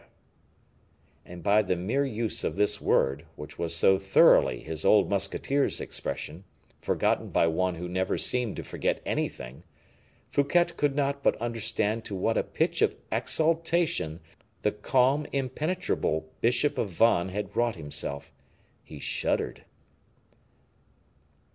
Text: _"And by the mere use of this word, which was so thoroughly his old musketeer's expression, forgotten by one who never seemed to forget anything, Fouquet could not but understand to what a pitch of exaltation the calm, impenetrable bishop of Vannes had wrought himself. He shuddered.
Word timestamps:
_"And 1.25 1.43
by 1.43 1.61
the 1.61 1.75
mere 1.75 2.03
use 2.03 2.43
of 2.43 2.55
this 2.55 2.81
word, 2.81 3.23
which 3.35 3.59
was 3.59 3.75
so 3.75 3.99
thoroughly 3.99 4.59
his 4.61 4.83
old 4.83 5.07
musketeer's 5.11 5.79
expression, 5.79 6.43
forgotten 6.79 7.29
by 7.29 7.45
one 7.45 7.75
who 7.75 7.87
never 7.87 8.17
seemed 8.17 8.55
to 8.55 8.63
forget 8.63 8.99
anything, 9.05 9.61
Fouquet 10.31 10.65
could 10.75 10.95
not 10.95 11.21
but 11.21 11.39
understand 11.39 12.03
to 12.05 12.15
what 12.15 12.35
a 12.35 12.41
pitch 12.43 12.81
of 12.81 12.95
exaltation 13.11 14.21
the 14.63 14.71
calm, 14.71 15.27
impenetrable 15.31 16.27
bishop 16.41 16.79
of 16.79 16.89
Vannes 16.89 17.31
had 17.33 17.55
wrought 17.55 17.75
himself. 17.75 18.31
He 18.83 18.97
shuddered. 18.97 19.65